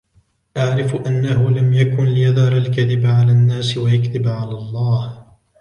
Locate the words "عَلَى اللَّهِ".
4.27-5.23